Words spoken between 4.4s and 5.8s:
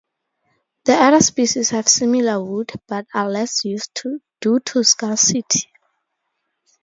due to scarcity.